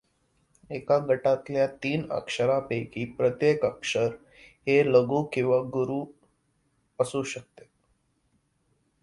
एका 0.69 0.97
गटातल्या 0.97 1.67
तीन 1.67 2.09
अक्षरांपैकी 2.11 3.05
प्रत्येक 3.05 3.65
अक्षर 3.65 4.07
हे 4.67 4.83
लघु 4.85 5.23
किंवा 5.23 5.61
गुरू 5.61 6.05
असू 6.99 7.23
शकते. 7.23 7.69